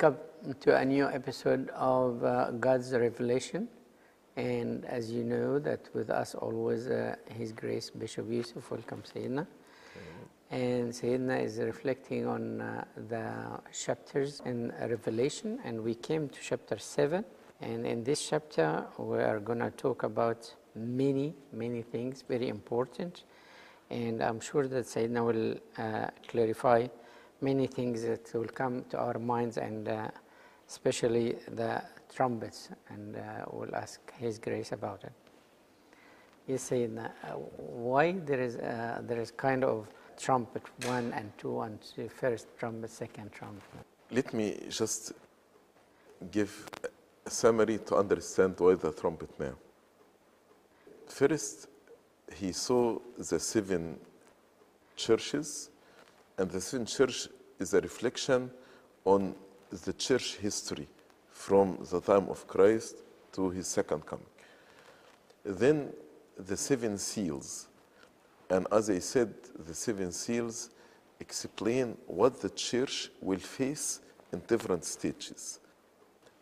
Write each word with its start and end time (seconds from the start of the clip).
Welcome 0.00 0.54
to 0.60 0.76
a 0.76 0.84
new 0.84 1.08
episode 1.08 1.70
of 1.70 2.22
uh, 2.22 2.52
God's 2.52 2.92
Revelation. 2.92 3.66
And 4.36 4.84
as 4.84 5.10
you 5.10 5.24
know, 5.24 5.58
that 5.58 5.88
with 5.92 6.08
us 6.08 6.36
always 6.36 6.86
uh, 6.86 7.16
His 7.36 7.50
Grace 7.50 7.90
Bishop 7.90 8.30
Yusuf. 8.30 8.70
Welcome, 8.70 9.02
Sayyidina. 9.02 9.44
And 10.52 10.92
Sayyidina 10.92 11.42
is 11.42 11.58
reflecting 11.58 12.28
on 12.28 12.60
uh, 12.60 12.84
the 13.08 13.60
chapters 13.72 14.40
in 14.44 14.72
Revelation, 14.80 15.58
and 15.64 15.82
we 15.82 15.96
came 15.96 16.28
to 16.28 16.38
chapter 16.40 16.78
7. 16.78 17.24
And 17.60 17.84
in 17.84 18.04
this 18.04 18.24
chapter, 18.24 18.86
we 18.98 19.18
are 19.18 19.40
going 19.40 19.58
to 19.58 19.72
talk 19.72 20.04
about 20.04 20.54
many, 20.76 21.34
many 21.52 21.82
things, 21.82 22.22
very 22.28 22.46
important. 22.46 23.24
And 23.90 24.22
I'm 24.22 24.38
sure 24.38 24.68
that 24.68 24.84
Sayyidina 24.84 25.24
will 25.26 25.56
uh, 25.76 26.10
clarify 26.28 26.86
many 27.40 27.66
things 27.66 28.02
that 28.02 28.32
will 28.34 28.48
come 28.48 28.84
to 28.90 28.98
our 28.98 29.18
minds, 29.18 29.58
and 29.58 29.88
uh, 29.88 30.08
especially 30.68 31.36
the 31.52 31.82
trumpets, 32.14 32.70
and 32.88 33.16
uh, 33.16 33.20
we'll 33.50 33.74
ask 33.74 34.00
His 34.14 34.38
Grace 34.38 34.72
about 34.72 35.04
it. 35.04 35.12
Yes, 36.46 36.70
Sayyidina, 36.70 37.10
uh, 37.24 37.28
why 37.32 38.12
there 38.12 38.40
is, 38.40 38.56
uh, 38.56 39.00
there 39.02 39.20
is 39.20 39.30
kind 39.30 39.64
of 39.64 39.86
trumpet 40.18 40.62
one 40.86 41.12
and 41.12 41.30
two, 41.38 41.60
and 41.60 41.80
three, 41.80 42.08
first 42.08 42.48
trumpet, 42.58 42.90
second 42.90 43.30
trumpet? 43.32 43.62
Let 44.10 44.32
me 44.32 44.58
just 44.68 45.12
give 46.30 46.66
a 47.26 47.30
summary 47.30 47.78
to 47.86 47.96
understand 47.96 48.54
why 48.58 48.74
the 48.74 48.92
trumpet 48.92 49.30
now. 49.38 49.54
First, 51.06 51.68
he 52.34 52.52
saw 52.52 52.98
the 53.16 53.38
seven 53.38 53.98
churches, 54.96 55.70
and 56.38 56.50
the 56.50 56.60
seven 56.60 56.86
church 56.86 57.28
is 57.58 57.74
a 57.74 57.80
reflection 57.80 58.50
on 59.04 59.34
the 59.84 59.92
church 59.92 60.36
history 60.36 60.88
from 61.30 61.78
the 61.90 62.00
time 62.00 62.28
of 62.28 62.46
Christ 62.46 62.96
to 63.32 63.50
his 63.50 63.66
second 63.66 64.04
coming. 64.06 64.26
Then 65.44 65.92
the 66.36 66.56
seven 66.56 66.98
seals, 66.98 67.68
and 68.50 68.66
as 68.72 68.90
I 68.90 68.98
said, 68.98 69.34
the 69.66 69.74
seven 69.74 70.12
seals 70.12 70.70
explain 71.20 71.96
what 72.06 72.40
the 72.40 72.50
church 72.50 73.10
will 73.20 73.38
face 73.38 74.00
in 74.32 74.40
different 74.46 74.84
stages. 74.84 75.60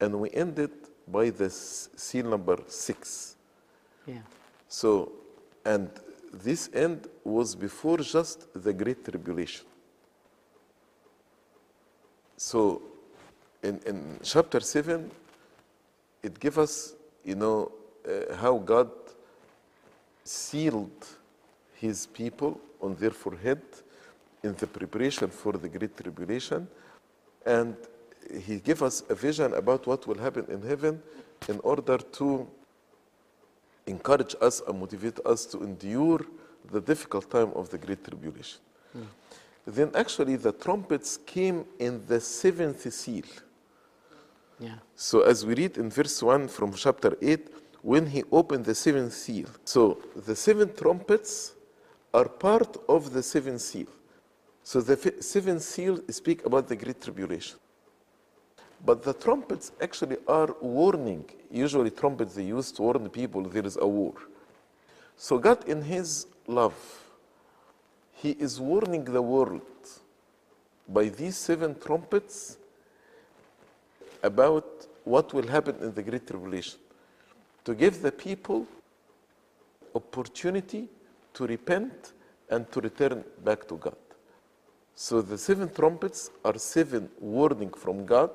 And 0.01 0.21
we 0.21 0.31
ended 0.31 0.71
by 1.09 1.31
the 1.31 1.49
seal 1.51 2.27
number 2.29 2.59
six. 2.67 3.37
Yeah. 4.07 4.19
So, 4.69 5.13
and 5.65 5.89
this 6.33 6.69
end 6.75 7.09
was 7.25 7.55
before 7.55 7.99
just 7.99 8.53
the 8.55 8.73
Great 8.73 9.05
Tribulation. 9.05 9.67
So, 12.37 12.83
in, 13.63 13.81
in 13.87 14.21
chapter 14.23 14.61
7, 14.61 15.11
it 16.23 16.39
gives 16.39 16.59
us, 16.59 16.95
you 17.25 17.35
know, 17.35 17.73
uh, 18.07 18.35
how 18.37 18.59
God 18.59 18.91
sealed 20.23 21.07
his 21.75 22.07
people 22.07 22.61
on 22.81 22.95
their 22.97 23.11
forehead 23.11 23.63
in 24.43 24.55
the 24.55 24.67
preparation 24.67 25.31
for 25.31 25.53
the 25.53 25.69
Great 25.69 25.97
Tribulation. 25.97 26.69
And 27.45 27.77
he 28.45 28.57
gave 28.59 28.83
us 28.83 29.03
a 29.09 29.15
vision 29.15 29.55
about 29.55 29.87
what 29.87 30.07
will 30.07 30.19
happen 30.19 30.47
in 30.49 30.63
heaven 30.63 31.03
in 31.49 31.61
order 31.61 31.99
to 31.99 32.47
encourage 33.87 34.35
us 34.41 34.63
and 34.67 34.79
motivate 34.79 35.21
us 35.25 35.47
to 35.47 35.63
endure 35.63 36.21
the 36.71 36.81
difficult 36.81 37.31
time 37.31 37.53
of 37.55 37.71
the 37.71 37.79
Great 37.79 38.05
Tribulation. 38.05 38.61
Then 39.67 39.91
actually 39.95 40.37
the 40.37 40.53
trumpets 40.53 41.19
came 41.19 41.65
in 41.79 42.07
the 42.07 42.21
seventh 42.21 42.91
seal. 42.93 43.25
Yeah. 44.59 44.77
So 44.95 45.23
as 45.23 45.45
we 45.45 45.55
read 45.55 45.77
in 45.77 45.91
verse 45.91 46.23
1 46.23 46.49
from 46.49 46.73
chapter 46.73 47.17
8, 47.21 47.49
when 47.83 48.07
he 48.07 48.25
opened 48.33 48.65
the 48.65 48.75
seventh 48.75 49.13
seal. 49.13 49.47
So 49.65 50.03
the 50.15 50.35
seven 50.35 50.75
trumpets 50.75 51.55
are 52.13 52.29
part 52.29 52.77
of 52.89 53.13
the 53.13 53.23
seventh 53.23 53.61
seal. 53.61 53.87
So 54.65 54.81
the 54.81 54.97
seventh 55.21 55.63
seal 55.63 56.01
speak 56.09 56.45
about 56.45 56.67
the 56.67 56.75
great 56.75 57.01
tribulation. 57.01 57.59
But 58.85 59.03
the 59.05 59.15
trumpets 59.15 59.71
actually 59.81 60.17
are 60.27 60.55
warning. 60.61 61.25
Usually 61.51 61.91
trumpets 61.91 62.35
they 62.35 62.45
use 62.45 62.73
to 62.73 62.83
warn 62.83 63.09
people 63.09 63.43
there 63.43 63.65
is 63.65 63.77
a 63.81 63.87
war. 63.87 64.15
So 65.17 65.39
God 65.39 65.69
in 65.69 65.83
his 65.83 66.27
love, 66.49 66.75
he 68.27 68.33
is 68.47 68.55
warning 68.59 69.05
the 69.17 69.23
world 69.23 69.83
by 70.97 71.05
these 71.19 71.37
seven 71.49 71.73
trumpets 71.85 72.59
about 74.31 74.69
what 75.05 75.27
will 75.35 75.49
happen 75.57 75.77
in 75.87 75.91
the 75.99 76.03
Great 76.09 76.27
Tribulation 76.31 76.81
to 77.65 77.73
give 77.83 77.95
the 78.07 78.11
people 78.11 78.67
opportunity 79.95 80.83
to 81.35 81.47
repent 81.47 82.13
and 82.51 82.71
to 82.73 82.81
return 82.81 83.23
back 83.45 83.61
to 83.69 83.77
God. 83.87 84.03
So 84.97 85.23
the 85.23 85.39
seven 85.39 85.69
trumpets 85.79 86.31
are 86.45 86.59
seven 86.59 87.09
warning 87.21 87.73
from 87.85 88.07
God 88.07 88.35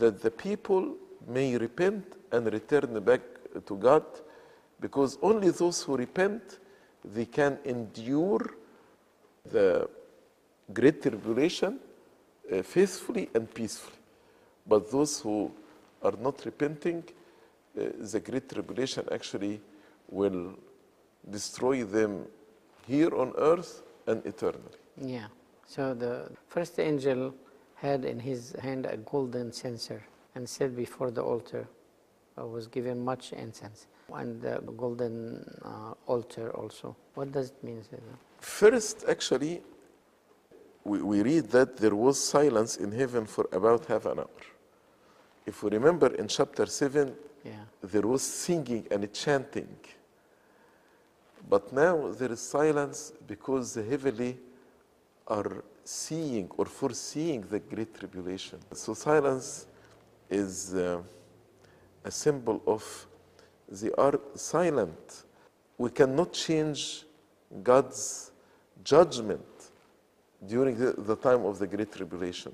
that 0.00 0.20
the 0.20 0.32
people 0.32 0.96
may 1.36 1.56
repent 1.66 2.04
and 2.32 2.52
return 2.58 2.92
back 3.10 3.22
to 3.68 3.76
God 3.76 4.04
because 4.80 5.16
only 5.22 5.50
those 5.50 5.78
who 5.84 5.96
repent 5.96 6.58
they 7.04 7.26
can 7.26 7.58
endure 7.64 8.44
the 9.50 9.88
great 10.72 11.02
tribulation 11.02 11.78
uh, 12.52 12.62
faithfully 12.62 13.28
and 13.34 13.52
peacefully. 13.52 13.96
But 14.66 14.90
those 14.90 15.20
who 15.20 15.52
are 16.02 16.14
not 16.18 16.44
repenting, 16.44 17.04
uh, 17.78 17.84
the 17.98 18.20
great 18.20 18.48
tribulation 18.48 19.06
actually 19.12 19.60
will 20.08 20.54
destroy 21.30 21.84
them 21.84 22.26
here 22.86 23.14
on 23.14 23.32
earth 23.36 23.82
and 24.06 24.24
eternally. 24.26 24.78
Yeah. 25.00 25.26
So 25.66 25.94
the 25.94 26.30
first 26.48 26.78
angel 26.78 27.34
had 27.76 28.04
in 28.04 28.20
his 28.20 28.54
hand 28.62 28.86
a 28.86 28.96
golden 28.98 29.52
censer 29.52 30.02
and 30.34 30.48
set 30.48 30.76
before 30.76 31.10
the 31.10 31.22
altar 31.22 31.66
uh, 32.38 32.46
was 32.46 32.66
given 32.66 33.04
much 33.04 33.32
incense 33.32 33.86
and 34.12 34.40
the 34.40 34.60
golden 34.76 35.44
uh, 35.64 35.94
altar 36.06 36.50
also. 36.54 36.96
What 37.14 37.32
does 37.32 37.50
it 37.50 37.64
mean? 37.64 37.82
First, 38.44 39.04
actually, 39.08 39.62
we, 40.84 41.00
we 41.00 41.22
read 41.22 41.50
that 41.50 41.78
there 41.78 41.94
was 41.94 42.22
silence 42.22 42.76
in 42.76 42.92
heaven 42.92 43.24
for 43.24 43.48
about 43.50 43.86
half 43.86 44.04
an 44.04 44.18
hour. 44.18 44.42
If 45.46 45.62
we 45.62 45.70
remember 45.70 46.14
in 46.14 46.28
chapter 46.28 46.66
7, 46.66 47.16
Yeah. 47.44 47.52
there 47.82 48.06
was 48.06 48.22
singing 48.22 48.86
and 48.90 49.10
chanting. 49.12 49.76
But 51.48 51.72
now 51.72 52.12
there 52.12 52.32
is 52.32 52.40
silence 52.40 53.12
because 53.26 53.74
the 53.74 53.82
heavenly 53.82 54.38
are 55.26 55.64
seeing 55.84 56.50
or 56.58 56.66
foreseeing 56.66 57.42
the 57.50 57.60
great 57.60 57.94
tribulation. 57.94 58.58
So 58.72 58.94
silence 58.94 59.66
is 60.30 60.74
uh, 60.74 61.02
a 62.04 62.10
symbol 62.10 62.62
of 62.66 63.06
they 63.68 63.90
are 63.92 64.18
silent. 64.34 65.24
We 65.78 65.90
cannot 65.90 66.32
change 66.32 67.04
God's 67.62 68.32
judgment 68.82 69.44
during 70.46 70.76
the, 70.76 70.92
the 70.92 71.16
time 71.16 71.44
of 71.44 71.58
the 71.58 71.66
great 71.66 71.92
tribulation. 71.92 72.52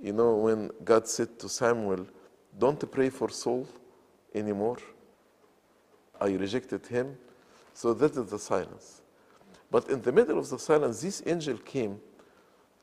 You 0.00 0.12
know, 0.12 0.34
when 0.36 0.70
God 0.84 1.08
said 1.08 1.38
to 1.40 1.48
Samuel, 1.48 2.06
Don't 2.58 2.90
pray 2.90 3.10
for 3.10 3.28
Saul 3.28 3.66
anymore, 4.34 4.78
I 6.20 6.28
rejected 6.30 6.86
him. 6.86 7.16
So 7.74 7.94
that 7.94 8.16
is 8.16 8.30
the 8.30 8.38
silence. 8.38 9.02
But 9.70 9.90
in 9.90 10.02
the 10.02 10.12
middle 10.12 10.38
of 10.38 10.48
the 10.48 10.58
silence, 10.58 11.02
this 11.02 11.22
angel 11.26 11.58
came, 11.58 12.00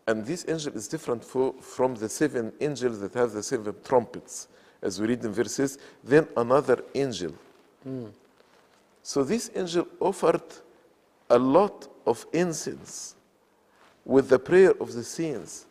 and 0.08 0.26
this 0.26 0.46
angel 0.48 0.74
is 0.74 0.88
different 0.88 1.24
fo- 1.24 1.54
from 1.54 1.96
the 1.96 2.08
seven 2.08 2.54
angels 2.62 3.00
that 3.00 3.14
have 3.16 3.32
the 3.32 3.44
seven 3.44 3.76
trumpets, 3.84 4.48
as 4.82 5.02
we 5.02 5.08
read 5.08 5.24
in 5.24 5.32
verses. 5.32 5.78
Then 6.04 6.28
another 6.38 6.84
angel. 6.94 7.34
Hmm. 7.84 8.08
So 9.02 9.24
this 9.24 9.52
angel 9.56 9.88
offered 10.00 10.44
a 11.30 11.38
lot 11.38 11.88
of 12.06 12.26
incense 12.34 13.16
with 14.04 14.30
the 14.30 14.40
prayer 14.40 14.72
of 14.80 14.94
the 14.94 15.04
saints. 15.04 15.66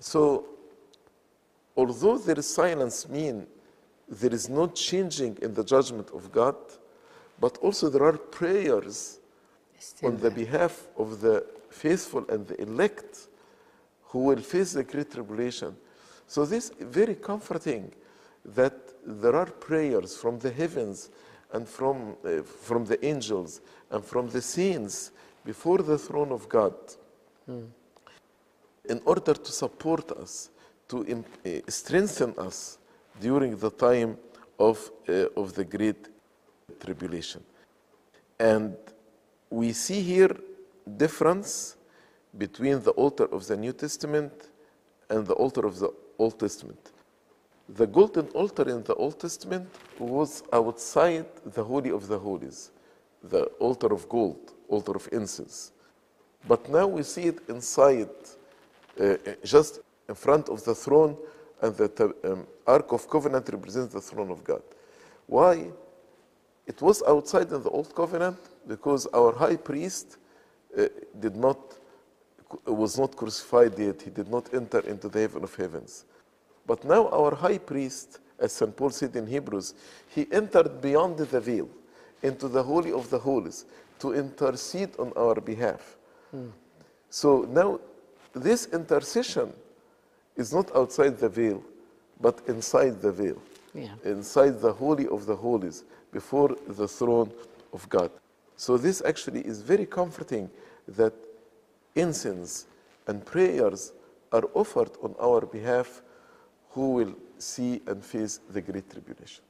So, 0.00 0.46
although 1.76 2.18
there 2.18 2.38
is 2.38 2.48
silence, 2.48 3.08
mean 3.08 3.46
there 4.08 4.32
is 4.32 4.48
no 4.48 4.66
changing 4.66 5.38
in 5.42 5.54
the 5.54 5.62
judgment 5.62 6.10
of 6.10 6.32
God, 6.32 6.56
but 7.38 7.58
also 7.58 7.88
there 7.88 8.04
are 8.04 8.18
prayers 8.18 9.18
on 10.02 10.18
the 10.18 10.30
behalf 10.30 10.88
of 10.96 11.20
the 11.20 11.46
faithful 11.70 12.24
and 12.28 12.46
the 12.46 12.60
elect 12.60 13.28
who 14.04 14.20
will 14.20 14.40
face 14.40 14.72
the 14.72 14.82
great 14.82 15.10
tribulation. 15.10 15.76
So 16.26 16.44
this 16.44 16.70
very 16.80 17.14
comforting 17.14 17.92
that 18.44 18.74
there 19.06 19.36
are 19.36 19.46
prayers 19.46 20.16
from 20.16 20.38
the 20.38 20.50
heavens 20.50 21.10
and 21.52 21.68
from, 21.68 22.16
uh, 22.24 22.42
from 22.42 22.84
the 22.84 23.04
angels 23.04 23.60
and 23.90 24.04
from 24.04 24.28
the 24.28 24.42
saints 24.42 25.12
before 25.44 25.78
the 25.78 25.98
throne 25.98 26.32
of 26.32 26.48
God 26.48 26.74
in 28.88 29.00
order 29.04 29.34
to 29.34 29.52
support 29.52 30.10
us, 30.12 30.50
to 30.88 31.24
eh, 31.44 31.60
strengthen 31.68 32.34
us 32.38 32.78
during 33.20 33.56
the 33.56 33.70
time 33.70 34.16
of, 34.58 34.90
uh, 35.08 35.26
of 35.36 35.54
the 35.54 35.64
great 35.64 36.08
tribulation. 36.78 37.42
And 38.38 38.76
we 39.50 39.72
see 39.72 40.00
here 40.00 40.36
difference 40.96 41.76
between 42.36 42.82
the 42.82 42.92
altar 42.92 43.24
of 43.24 43.46
the 43.46 43.56
New 43.56 43.72
Testament 43.72 44.32
and 45.08 45.26
the 45.26 45.34
altar 45.34 45.66
of 45.66 45.78
the 45.78 45.92
Old 46.18 46.38
Testament. 46.38 46.92
The 47.68 47.86
golden 47.86 48.26
altar 48.28 48.68
in 48.68 48.82
the 48.82 48.94
Old 48.94 49.20
Testament 49.20 49.68
was 49.98 50.42
outside 50.52 51.26
the 51.44 51.62
Holy 51.62 51.90
of 51.90 52.08
the 52.08 52.18
Holies, 52.18 52.70
the 53.22 53.44
altar 53.60 53.92
of 53.92 54.08
gold, 54.08 54.52
altar 54.70 54.92
of 54.96 55.08
incense. 55.12 55.72
But 56.48 56.68
now 56.68 56.86
we 56.86 57.02
see 57.02 57.24
it 57.24 57.38
inside, 57.48 58.08
uh, 58.98 59.16
just 59.44 59.80
in 60.08 60.14
front 60.14 60.48
of 60.48 60.64
the 60.64 60.74
throne, 60.74 61.16
and 61.60 61.76
the 61.76 62.14
um, 62.24 62.46
Ark 62.66 62.92
of 62.92 63.08
Covenant 63.08 63.48
represents 63.52 63.92
the 63.92 64.00
throne 64.00 64.30
of 64.30 64.42
God. 64.42 64.62
Why? 65.26 65.66
It 66.66 66.80
was 66.80 67.02
outside 67.06 67.52
in 67.52 67.62
the 67.62 67.70
Old 67.70 67.94
Covenant 67.94 68.38
because 68.66 69.06
our 69.08 69.32
high 69.32 69.56
priest 69.56 70.16
uh, 70.78 70.86
did 71.18 71.36
not, 71.36 71.58
was 72.64 72.98
not 72.98 73.14
crucified 73.16 73.78
yet. 73.78 74.00
He 74.00 74.10
did 74.10 74.28
not 74.28 74.52
enter 74.54 74.80
into 74.80 75.08
the 75.08 75.20
heaven 75.20 75.44
of 75.44 75.54
heavens. 75.54 76.04
But 76.66 76.84
now 76.84 77.08
our 77.08 77.34
high 77.34 77.58
priest, 77.58 78.20
as 78.38 78.52
St. 78.52 78.74
Paul 78.74 78.90
said 78.90 79.14
in 79.16 79.26
Hebrews, 79.26 79.74
he 80.14 80.26
entered 80.32 80.80
beyond 80.80 81.18
the 81.18 81.40
veil 81.40 81.68
into 82.22 82.48
the 82.48 82.62
Holy 82.62 82.92
of 82.92 83.10
the 83.10 83.18
Holies 83.18 83.64
to 84.00 84.14
intercede 84.14 84.90
on 84.98 85.12
our 85.16 85.40
behalf. 85.40 85.96
So 87.08 87.42
now 87.50 87.80
this 88.32 88.66
intercession 88.66 89.52
is 90.36 90.52
not 90.52 90.74
outside 90.74 91.18
the 91.18 91.28
veil, 91.28 91.62
but 92.20 92.40
inside 92.46 93.00
the 93.02 93.12
veil, 93.12 93.38
Yeah. 93.74 93.94
inside 94.04 94.60
the 94.60 94.72
Holy 94.72 95.06
of 95.08 95.26
the 95.26 95.36
Holies, 95.36 95.84
before 96.12 96.56
the 96.66 96.88
throne 96.88 97.30
of 97.72 97.88
God. 97.88 98.10
So 98.56 98.76
this 98.76 99.02
actually 99.04 99.42
is 99.46 99.60
very 99.62 99.86
comforting 99.86 100.50
that 100.88 101.14
incense 101.94 102.66
and 103.06 103.24
prayers 103.24 103.92
are 104.32 104.44
offered 104.54 104.90
on 105.02 105.14
our 105.18 105.40
behalf 105.46 106.02
who 106.70 106.90
will 106.90 107.14
see 107.38 107.80
and 107.86 108.04
face 108.04 108.40
the 108.50 108.60
great 108.60 108.88
tribulation. 108.90 109.44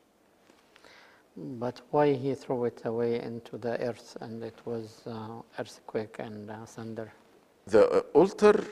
But 1.37 1.81
why 1.91 2.15
he 2.15 2.35
threw 2.35 2.65
it 2.65 2.83
away 2.85 3.21
into 3.21 3.57
the 3.57 3.81
earth 3.81 4.17
and 4.21 4.43
it 4.43 4.59
was 4.65 5.03
uh, 5.07 5.43
earthquake 5.59 6.17
and 6.19 6.51
uh, 6.51 6.65
thunder? 6.67 7.13
The 7.67 7.89
uh, 7.89 8.01
altar 8.15 8.65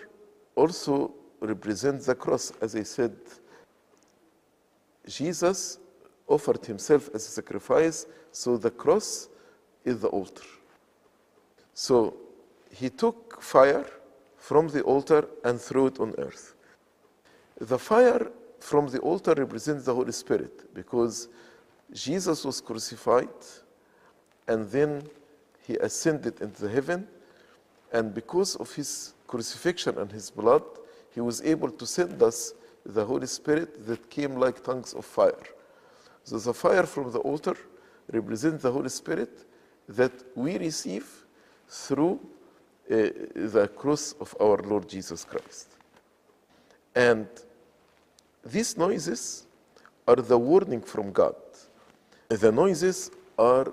also 0.56 1.14
represents 1.40 2.06
the 2.06 2.14
cross. 2.14 2.52
As 2.60 2.74
I 2.74 2.82
said, 2.82 3.16
Jesus 5.06 5.78
offered 6.26 6.64
himself 6.66 7.08
as 7.14 7.26
a 7.26 7.30
sacrifice, 7.30 8.06
so 8.32 8.56
the 8.56 8.70
cross 8.70 9.28
is 9.84 10.00
the 10.00 10.08
altar. 10.08 10.44
So 11.74 12.16
he 12.70 12.90
took 12.90 13.40
fire 13.40 13.86
from 14.36 14.68
the 14.68 14.82
altar 14.82 15.28
and 15.44 15.60
threw 15.60 15.86
it 15.86 16.00
on 16.00 16.14
earth. 16.18 16.54
The 17.60 17.78
fire 17.78 18.30
from 18.60 18.88
the 18.88 18.98
altar 18.98 19.34
represents 19.36 19.84
the 19.84 19.94
Holy 19.94 20.12
Spirit 20.12 20.74
because 20.74 21.28
Jesus 21.92 22.44
was 22.44 22.60
crucified 22.60 23.28
and 24.46 24.68
then 24.70 25.02
he 25.66 25.76
ascended 25.76 26.40
into 26.40 26.68
heaven 26.68 27.06
and 27.92 28.14
because 28.14 28.56
of 28.56 28.74
his 28.74 29.14
crucifixion 29.26 29.98
and 29.98 30.10
his 30.10 30.30
blood, 30.30 30.62
he 31.14 31.20
was 31.20 31.40
able 31.42 31.70
to 31.70 31.86
send 31.86 32.22
us 32.22 32.52
the 32.84 33.04
Holy 33.04 33.26
Spirit 33.26 33.86
that 33.86 34.10
came 34.10 34.36
like 34.36 34.62
tongues 34.62 34.94
of 34.94 35.04
fire. 35.04 35.46
So 36.24 36.38
the 36.38 36.54
fire 36.54 36.84
from 36.84 37.10
the 37.12 37.20
altar 37.20 37.56
represents 38.10 38.62
the 38.62 38.72
Holy 38.72 38.88
Spirit 38.88 39.44
that 39.88 40.12
we 40.34 40.58
receive 40.58 41.06
through 41.68 42.20
uh, 42.90 42.96
the 43.34 43.70
cross 43.76 44.14
of 44.20 44.34
our 44.40 44.58
Lord 44.58 44.88
Jesus 44.88 45.24
Christ. 45.24 45.68
And 46.94 47.26
these 48.44 48.76
noises 48.76 49.46
are 50.06 50.16
the 50.16 50.38
warning 50.38 50.80
from 50.80 51.12
God. 51.12 51.36
The 52.30 52.52
noises 52.52 53.10
are 53.38 53.72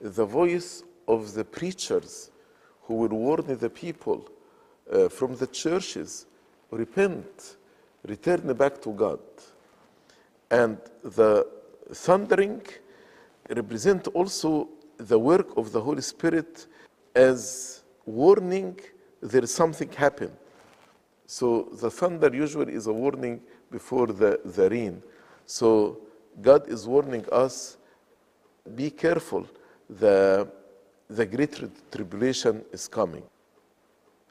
the 0.00 0.24
voice 0.24 0.82
of 1.06 1.34
the 1.34 1.44
preachers 1.44 2.30
who 2.84 2.94
will 2.94 3.10
warn 3.10 3.58
the 3.58 3.68
people 3.68 4.30
uh, 4.90 5.10
from 5.10 5.36
the 5.36 5.46
churches 5.46 6.24
repent, 6.70 7.56
return 8.06 8.50
back 8.54 8.80
to 8.80 8.92
God. 8.92 9.20
And 10.50 10.78
the 11.04 11.46
thundering 11.92 12.62
represent 13.50 14.08
also 14.08 14.68
the 14.96 15.18
work 15.18 15.54
of 15.58 15.72
the 15.72 15.80
Holy 15.82 16.00
Spirit 16.00 16.66
as 17.14 17.82
warning 18.06 18.80
there 19.20 19.44
is 19.44 19.52
something 19.52 19.92
happened. 19.92 20.36
So 21.26 21.68
the 21.72 21.90
thunder 21.90 22.34
usually 22.34 22.72
is 22.72 22.86
a 22.86 22.92
warning 22.92 23.42
before 23.70 24.06
the, 24.06 24.40
the 24.46 24.70
rain. 24.70 25.02
So 25.44 26.00
God 26.40 26.70
is 26.70 26.88
warning 26.88 27.26
us 27.30 27.76
be 28.74 28.90
careful, 28.90 29.46
the, 29.88 30.48
the 31.08 31.26
great 31.26 31.60
tribulation 31.90 32.64
is 32.72 32.88
coming. 32.88 33.22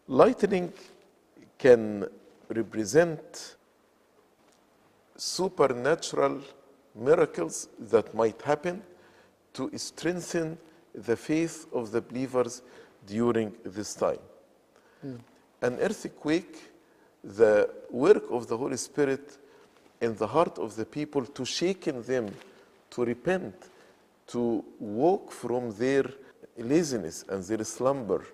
Lightning 0.08 0.74
can 1.58 2.06
represent 2.50 3.56
supernatural 5.16 6.42
miracles 6.96 7.70
that 7.80 8.14
might 8.14 8.42
happen 8.42 8.82
to 9.54 9.70
strengthen 9.78 10.58
the 10.94 11.16
faith 11.16 11.68
of 11.74 11.92
the 11.92 12.02
believers 12.02 12.62
during 13.06 13.54
this 13.64 13.94
time. 13.94 14.20
Hmm. 15.02 15.16
An 15.62 15.78
earthquake, 15.80 16.72
the 17.24 17.70
work 17.90 18.24
of 18.32 18.48
the 18.48 18.58
Holy 18.58 18.78
Spirit 18.78 19.38
in 20.02 20.16
the 20.16 20.28
heart 20.28 20.58
of 20.58 20.76
the 20.76 20.86
people 20.86 21.26
to 21.26 21.46
shaken 21.46 22.02
them 22.04 22.34
to 22.90 23.06
repent, 23.06 23.56
to 24.32 24.64
walk 24.80 25.32
from 25.32 25.72
their 25.72 26.06
laziness 26.58 27.26
and 27.30 27.44
their 27.44 27.64
slumber. 27.64 28.26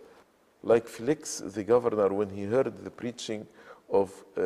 Like 0.64 0.88
Felix, 0.88 1.40
the 1.40 1.64
governor, 1.64 2.10
when 2.14 2.30
he 2.30 2.44
heard 2.44 2.78
the 2.84 2.90
preaching 2.90 3.48
of 3.90 4.12
uh, 4.36 4.42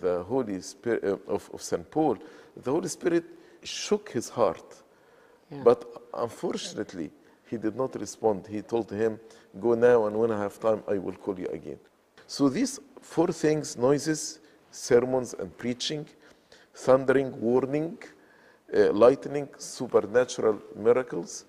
the 0.00 0.24
Holy 0.28 0.60
Spirit 0.60 1.04
uh, 1.04 1.16
of, 1.32 1.48
of 1.52 1.62
St. 1.62 1.90
Paul, 1.90 2.18
the 2.56 2.70
Holy 2.70 2.88
Spirit 2.88 3.24
shook 3.62 4.10
his 4.10 4.28
heart. 4.28 4.82
Yeah. 5.50 5.62
But 5.64 5.84
unfortunately, 6.14 7.10
he 7.48 7.56
did 7.56 7.76
not 7.76 7.98
respond. 7.98 8.46
He 8.46 8.62
told 8.62 8.90
him, 8.90 9.18
Go 9.60 9.74
now, 9.74 10.06
and 10.06 10.16
when 10.16 10.30
I 10.30 10.40
have 10.40 10.58
time, 10.58 10.82
I 10.88 10.98
will 10.98 11.14
call 11.14 11.38
you 11.38 11.46
again. 11.48 11.78
So, 12.26 12.48
these 12.48 12.80
four 13.00 13.28
things 13.28 13.76
noises, 13.76 14.40
sermons, 14.70 15.34
and 15.34 15.56
preaching, 15.58 16.06
thundering, 16.74 17.38
warning, 17.40 17.98
lightning, 18.72 19.48
supernatural 19.58 20.60
miracles, 20.76 21.44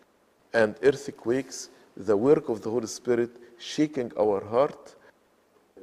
and 0.54 0.76
earthquakes, 0.84 1.70
the 1.96 2.16
work 2.16 2.50
of 2.50 2.62
the 2.62 2.70
Holy 2.70 2.88
Spirit 2.88 3.32
shaking 3.58 4.12
our 4.20 4.44
heart 4.44 4.96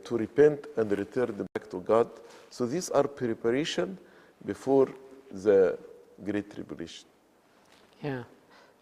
to 0.05 0.17
repent 0.17 0.67
and 0.77 0.91
return 0.93 1.47
back 1.55 1.69
to 1.71 1.81
God. 1.81 2.09
So, 2.51 2.67
these 2.67 2.91
are 2.91 3.07
preparation 3.07 3.99
before 4.45 4.89
the 5.31 5.79
Great 6.25 6.51
Tribulation. 6.53 7.07
Yeah. 8.03 8.25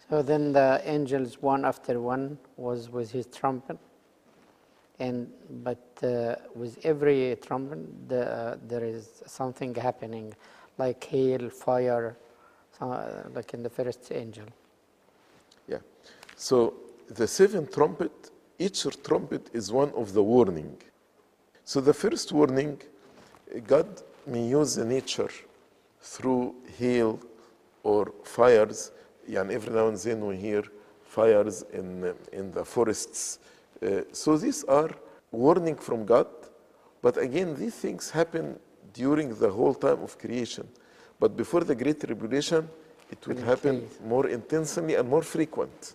So 0.08 0.22
then 0.22 0.52
the 0.52 0.80
angels, 0.84 1.42
one 1.42 1.64
after 1.64 2.00
one, 2.00 2.38
was 2.56 2.88
with 2.88 3.10
his 3.10 3.26
trumpet. 3.26 3.78
And 4.98 5.30
but 5.62 5.86
uh, 6.02 6.36
with 6.54 6.78
every 6.84 7.36
trumpet, 7.42 8.08
the, 8.08 8.26
uh, 8.26 8.56
there 8.66 8.84
is 8.84 9.22
something 9.26 9.74
happening, 9.74 10.34
like 10.78 11.04
hail, 11.04 11.50
fire, 11.50 12.16
uh, 12.80 13.25
like 13.35 13.54
in 13.54 13.62
the 13.62 13.70
first 13.70 14.11
angel. 14.12 14.47
Yeah. 15.66 15.78
So 16.37 16.75
the 17.08 17.26
seventh 17.26 17.75
trumpet, 17.75 18.30
each 18.58 18.87
trumpet 19.02 19.50
is 19.52 19.73
one 19.73 19.92
of 19.97 20.12
the 20.12 20.23
warning. 20.23 20.76
So 21.64 21.80
the 21.80 21.94
first 21.94 22.32
warning, 22.32 22.80
God 23.66 24.02
may 24.26 24.47
use 24.47 24.75
the 24.75 24.85
nature 24.85 25.30
through 26.00 26.54
hail 26.78 27.20
or 27.82 28.12
fires. 28.25 28.92
And 29.26 29.50
every 29.50 29.75
now 29.75 29.88
and 29.88 29.99
then 29.99 30.26
we 30.26 30.37
hear 30.37 30.62
fires 31.04 31.64
in, 31.73 32.14
in 32.32 32.52
the 32.52 32.64
forests. 32.64 33.38
Uh, 33.82 34.02
so 34.12 34.37
these 34.37 34.64
are 34.64 34.90
warning 35.30 35.76
from 35.76 36.04
God. 36.04 36.26
But 37.02 37.16
again, 37.18 37.54
these 37.54 37.75
things 37.75 38.11
happen 38.11 38.58
during 38.92 39.35
the 39.35 39.50
whole 39.50 39.75
time 39.75 40.02
of 40.02 40.18
creation. 40.18 40.68
But 41.20 41.37
before 41.37 41.64
the 41.64 41.75
Great 41.75 42.00
Tribulation, 42.00 42.68
it 43.10 43.26
will 43.26 43.38
happen 43.42 43.88
more 44.04 44.28
intensely 44.28 44.94
and 44.94 45.08
more 45.08 45.22
frequent. 45.22 45.94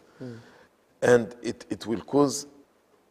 And 1.01 1.35
it, 1.41 1.65
it 1.69 1.85
will 1.85 2.01
cause 2.01 2.47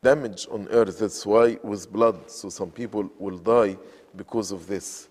damage 0.02 0.46
on 0.50 0.68
earth. 0.70 0.98
That's 0.98 1.24
why 1.24 1.58
with 1.62 1.90
blood, 1.92 2.30
so 2.30 2.48
some 2.48 2.70
people 2.70 3.10
will 3.18 3.38
die 3.38 3.76
because 4.16 4.50
of 4.52 4.66
this. 4.66 5.08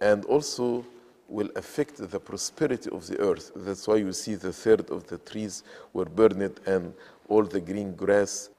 and 0.00 0.24
also 0.26 0.84
will 1.28 1.50
affect 1.56 1.96
the 1.96 2.20
prosperity 2.20 2.90
of 2.90 3.06
the 3.06 3.18
earth. 3.18 3.52
That's 3.56 3.86
why 3.88 3.96
you 3.96 4.12
see 4.12 4.34
the 4.34 4.52
third 4.52 4.90
of 4.90 5.06
the 5.06 5.18
trees 5.18 5.62
were 5.92 6.04
burned 6.04 6.60
and 6.66 6.92
all 7.28 7.42
the 7.44 7.60
green 7.60 7.94
grass 7.94 8.50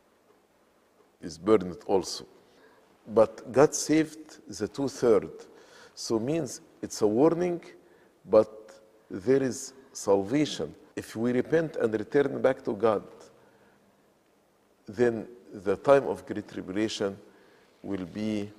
is 1.21 1.37
burned 1.37 1.77
also. 1.85 2.25
But 3.07 3.51
God 3.51 3.75
saved 3.75 4.39
the 4.59 4.67
two 4.67 4.87
third. 4.87 5.29
So 5.93 6.19
means 6.19 6.61
it's 6.83 7.01
a 7.01 7.07
warning, 7.07 7.61
but 8.29 8.51
there 9.09 9.41
is 9.41 9.73
salvation. 9.93 10.75
If 10.95 11.15
we 11.15 11.31
repent 11.31 11.77
and 11.77 11.93
return 11.93 12.41
back 12.41 12.63
to 12.65 12.73
God, 12.73 13.03
then 14.87 15.25
the 15.53 15.77
time 15.77 16.05
of 16.07 16.25
great 16.25 16.47
tribulation 16.47 17.17
will 17.81 18.05
be, 18.05 18.49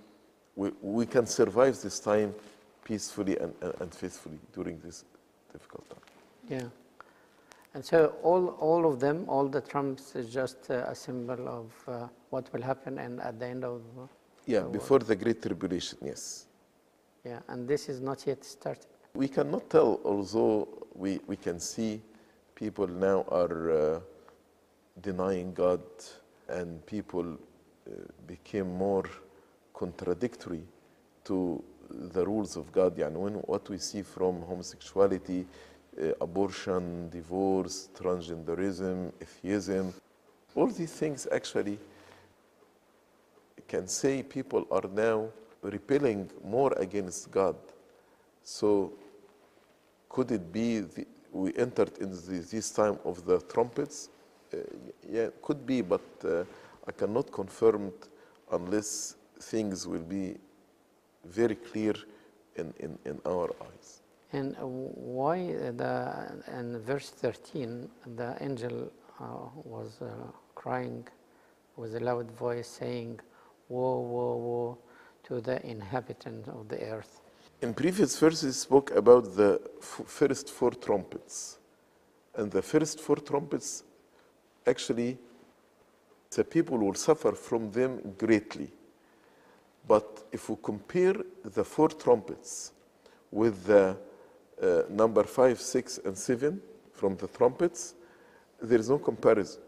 we, 0.57 0.71
we 0.81 1.07
can 1.07 1.27
survive 1.27 1.81
this 1.83 2.01
time 2.01 2.35
peacefully 2.83 3.37
and, 3.39 3.53
and, 3.61 3.75
and 3.81 3.95
faithfully 3.95 4.39
during 4.55 4.81
this 4.81 5.05
difficult 5.53 5.89
time. 5.91 6.01
Yeah. 6.49 6.69
And 7.75 7.85
so 7.85 8.15
all, 8.23 8.49
all 8.59 8.91
of 8.91 9.01
them, 9.01 9.25
all 9.29 9.49
the 9.49 9.61
trumps 9.61 10.15
is 10.17 10.33
just 10.33 10.71
uh, 10.71 10.87
a 10.87 10.95
symbol 10.95 11.49
of 11.49 11.67
uh, 11.89 12.09
what 12.31 12.51
will 12.53 12.63
happen 12.63 12.99
and 12.99 13.21
at 13.21 13.39
the 13.39 13.47
end 13.47 13.65
of, 13.65 13.83
uh, 13.99 14.07
Yeah, 14.47 14.61
the 14.61 14.69
before 14.69 15.01
the 15.01 15.17
great 15.17 15.43
tribulation, 15.43 15.99
yes. 16.03 16.47
Yeah, 17.25 17.39
and 17.49 17.67
this 17.67 17.89
is 17.89 18.01
not 18.01 18.27
yet 18.27 18.45
started. 18.45 18.87
We 19.15 19.29
cannot 19.29 19.71
tell, 19.71 20.01
although 20.05 20.69
we, 20.95 21.21
we 21.27 21.37
can 21.37 21.59
see 21.59 22.03
people 22.55 22.87
now 22.87 23.25
are 23.29 23.71
uh, 23.71 24.01
denying 25.01 25.55
God 25.55 25.81
and 26.49 26.85
people 26.85 27.33
uh, 27.33 27.91
became 28.27 28.77
more 28.77 29.05
contradictory 29.73 30.63
to 31.25 31.63
the 31.91 32.25
rules 32.27 32.57
of 32.57 32.71
God. 32.73 32.99
and 32.99 33.17
when, 33.17 33.35
what 33.35 33.69
we 33.69 33.79
see 33.79 34.03
from 34.03 34.43
homosexuality, 34.43 35.47
uh, 36.01 36.13
abortion, 36.21 37.09
divorce, 37.11 37.89
transgenderism, 37.95 39.13
atheism, 39.21 39.95
all 40.55 40.67
these 40.67 40.93
things 40.93 41.27
actually 41.33 41.79
can 43.67 43.89
say 43.89 44.23
people 44.23 44.67
are 44.71 44.89
now 44.93 45.29
rebelling 45.65 46.31
more 46.45 46.73
against 46.77 47.31
God. 47.31 47.57
So 48.43 48.93
could 50.09 50.31
it 50.31 50.53
be 50.53 50.81
the, 50.81 51.07
we 51.33 51.53
entered 51.57 51.99
in 51.99 52.11
the, 52.11 52.47
this 52.51 52.71
time 52.71 52.99
of 53.05 53.25
the 53.25 53.41
trumpets? 53.41 54.11
Uh, 54.53 54.59
yeah, 55.11 55.29
could 55.43 55.67
be, 55.67 55.81
but 55.81 56.03
uh, 56.25 56.45
I 56.87 56.93
cannot 56.93 57.33
confirm 57.33 57.87
it 57.89 58.09
unless 58.53 59.17
things 59.41 59.87
will 59.87 60.07
be 60.21 60.37
very 61.25 61.55
clear 61.55 61.95
in, 62.57 62.73
in, 62.79 62.99
in 63.05 63.21
our 63.27 63.51
eyes. 63.63 64.03
And 64.33 64.57
why 64.61 65.39
the, 65.77 66.43
in 66.59 66.79
verse 66.81 67.11
13, 67.11 67.89
the 68.17 68.37
angel 68.41 68.91
uh, 69.21 69.25
was 69.55 70.03
uh, 70.03 70.11
crying 70.55 71.07
with 71.77 71.95
a 71.97 72.01
loud 72.01 72.31
voice 72.33 72.69
saying, 72.69 73.21
Woe, 73.69 74.01
woe, 74.01 74.37
woe 74.37 74.79
to 75.25 75.41
the 75.41 75.65
inhabitants 75.67 76.49
of 76.49 76.69
the 76.69 76.81
earth. 76.83 77.21
In 77.63 77.73
previous 77.73 78.19
verses, 78.19 78.61
spoke 78.61 78.91
about 78.91 79.37
the 79.37 79.61
first 79.81 80.51
four 80.51 80.71
trumpets. 80.71 81.59
And 82.37 82.51
the 82.51 82.63
first 82.63 83.01
four 83.01 83.17
trumpets, 83.17 83.85
actually, 84.67 85.19
the 86.31 86.45
people 86.45 86.79
will 86.79 86.95
suffer 86.95 87.33
from 87.33 87.71
them 87.71 88.15
greatly. 88.19 88.71
But 89.87 90.25
if 90.33 90.49
we 90.49 90.57
compare 90.63 91.15
the 91.45 91.65
four 91.65 91.89
trumpets 91.89 92.73
with 93.31 93.65
the 93.65 93.97
uh, 94.63 94.83
number 94.89 95.25
five, 95.25 95.61
six, 95.61 95.99
and 96.05 96.17
seven 96.17 96.61
from 96.93 97.17
the 97.17 97.29
trumpets, 97.29 97.95
there 98.61 98.79
is 98.79 98.89
no 98.89 98.99
comparison. 98.99 99.61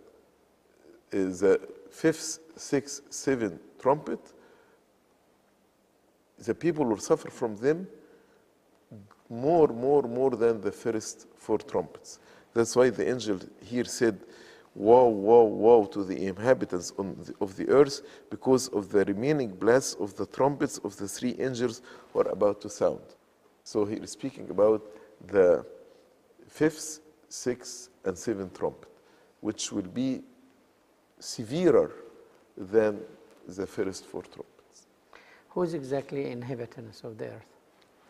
Is 1.13 1.41
the 1.41 1.61
fifth, 1.91 2.41
sixth, 2.57 3.03
seventh 3.11 3.61
trumpet, 3.79 4.21
the 6.39 6.55
people 6.55 6.85
will 6.85 6.99
suffer 6.99 7.31
from 7.31 7.57
them 7.57 7.87
more, 9.29 9.69
more, 9.69 10.03
more 10.03 10.31
than 10.31 10.61
the 10.61 10.73
first 10.73 11.27
four 11.37 11.59
trumpets. 11.59 12.19
That's 12.55 12.77
why 12.77 12.91
the 12.91 13.09
angel 13.09 13.41
here 13.63 13.85
said, 13.85 14.19
Woe, 14.75 15.09
woe, 15.09 15.45
woe 15.45 15.87
to 15.87 16.05
the 16.05 16.27
inhabitants 16.27 16.91
the, 16.91 17.35
of 17.41 17.57
the 17.57 17.67
earth 17.71 18.03
because 18.29 18.69
of 18.69 18.91
the 18.93 19.07
remaining 19.07 19.49
blast 19.49 19.99
of 19.99 20.15
the 20.17 20.27
trumpets 20.27 20.77
of 20.79 20.95
the 20.99 21.09
three 21.09 21.35
angels 21.39 21.81
who 22.13 22.21
are 22.21 22.29
about 22.29 22.61
to 22.61 22.69
sound. 22.69 23.01
So 23.65 23.87
he 23.87 23.97
is 23.97 24.11
speaking 24.11 24.51
about 24.51 24.83
the 25.27 25.65
fifth, 26.47 27.01
sixth, 27.31 27.89
and 28.05 28.17
seventh 28.19 28.59
trumpet, 28.59 28.91
which 29.41 29.73
will 29.73 29.83
be 29.83 30.23
severer 31.19 31.93
than 32.57 33.01
the 33.49 33.67
first 33.67 34.05
four 34.05 34.23
trumpets. 34.23 34.56
Who 35.57 35.63
is 35.63 35.73
exactly 35.73 36.31
inhabitants 36.31 37.03
of 37.03 37.17
the 37.17 37.29
earth? 37.29 37.53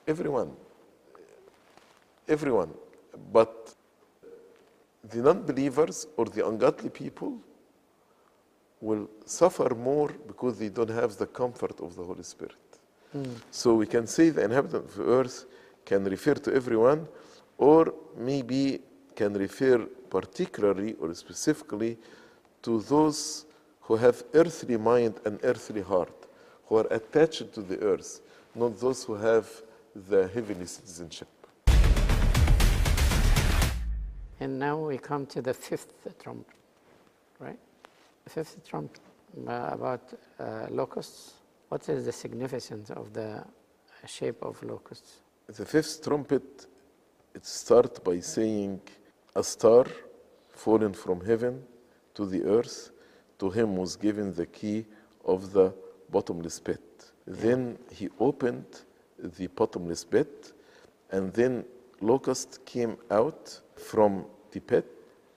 Everyone, 0.08 0.50
everyone, 2.26 2.74
but 3.32 3.72
the 5.08 5.18
non 5.18 5.42
believers 5.42 6.08
or 6.16 6.24
the 6.24 6.44
ungodly 6.44 6.90
people 6.90 7.38
will 8.80 9.08
suffer 9.24 9.76
more 9.76 10.10
because 10.26 10.58
they 10.58 10.70
don't 10.70 10.90
have 10.90 11.16
the 11.18 11.28
comfort 11.28 11.78
of 11.80 11.94
the 11.94 12.02
Holy 12.02 12.24
Spirit. 12.24 12.56
Hmm. 13.12 13.34
So 13.52 13.76
we 13.76 13.86
can 13.86 14.08
say 14.08 14.30
the 14.30 14.42
inhabitant 14.42 14.86
of 14.86 14.96
the 14.96 15.04
earth 15.04 15.44
can 15.84 16.02
refer 16.02 16.34
to 16.34 16.52
everyone, 16.52 17.06
or 17.58 17.94
maybe 18.16 18.80
can 19.14 19.34
refer 19.34 19.78
particularly 20.10 20.94
or 20.94 21.14
specifically 21.14 21.96
to 22.62 22.80
those 22.80 23.46
who 23.82 23.94
have 23.94 24.24
earthly 24.34 24.76
mind 24.76 25.20
and 25.24 25.38
earthly 25.44 25.82
heart, 25.82 26.25
who 26.66 26.76
are 26.76 26.86
attached 26.90 27.52
to 27.54 27.62
the 27.62 27.78
earth, 27.80 28.20
not 28.54 28.78
those 28.78 29.04
who 29.04 29.14
have 29.14 29.48
the 29.94 30.28
heavenly 30.28 30.66
citizenship. 30.66 31.28
And 34.38 34.58
now 34.58 34.78
we 34.78 34.98
come 34.98 35.26
to 35.26 35.40
the 35.40 35.54
fifth 35.54 35.94
trumpet, 36.22 36.56
right? 37.38 37.58
The 38.24 38.30
fifth 38.30 38.68
trumpet 38.68 39.00
uh, 39.46 39.70
about 39.72 40.12
uh, 40.38 40.66
locusts. 40.70 41.34
What 41.68 41.88
is 41.88 42.04
the 42.04 42.12
significance 42.12 42.90
of 42.90 43.12
the 43.12 43.44
shape 44.06 44.42
of 44.42 44.62
locusts? 44.62 45.20
The 45.46 45.64
fifth 45.64 46.02
trumpet, 46.02 46.66
it 47.34 47.46
starts 47.46 47.98
by 48.00 48.20
saying, 48.20 48.80
A 49.34 49.42
star 49.42 49.86
fallen 50.48 50.92
from 50.92 51.24
heaven 51.24 51.62
to 52.14 52.26
the 52.26 52.44
earth, 52.44 52.90
to 53.38 53.50
him 53.50 53.76
was 53.76 53.96
given 53.96 54.34
the 54.34 54.46
key 54.46 54.84
of 55.24 55.52
the 55.52 55.72
bottomless 56.10 56.60
pit. 56.60 56.80
Then 57.26 57.78
he 57.90 58.08
opened 58.20 58.82
the 59.18 59.46
bottomless 59.48 60.04
pit, 60.04 60.52
and 61.10 61.32
then 61.32 61.64
locust 62.00 62.64
came 62.64 62.96
out 63.10 63.60
from 63.76 64.26
the 64.52 64.60
pit, 64.60 64.86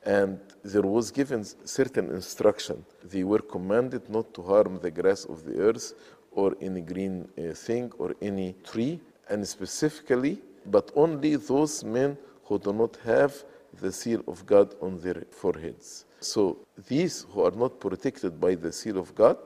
and 0.06 0.40
there 0.64 0.82
was 0.82 1.12
given 1.12 1.44
certain 1.66 2.10
instruction. 2.10 2.86
They 3.04 3.24
were 3.24 3.40
commanded 3.40 4.10
not 4.10 4.34
to 4.36 4.42
harm 4.42 4.80
the 4.82 4.92
grass 4.92 5.26
of 5.26 5.46
the 5.46 5.60
earth 5.60 5.94
or 6.32 6.56
any 6.62 6.82
green 6.82 7.28
uh, 7.38 7.54
thing 7.54 7.92
or 7.98 8.16
any 8.22 8.56
tree, 8.64 9.00
and 9.30 9.48
specifically, 9.48 10.42
but 10.66 10.92
only 10.96 11.36
those 11.36 11.84
men 11.84 12.18
who 12.46 12.60
do 12.60 12.74
not 12.74 12.98
have 13.04 13.44
the 13.82 13.92
seal 13.92 14.24
of 14.28 14.46
God 14.46 14.76
on 14.82 15.00
their 15.00 15.24
foreheads. 15.32 16.06
So 16.20 16.58
these 16.88 17.26
who 17.32 17.44
are 17.46 17.52
not 17.52 17.80
protected 17.80 18.40
by 18.40 18.56
the 18.56 18.72
seal 18.72 18.98
of 18.98 19.16
God, 19.16 19.38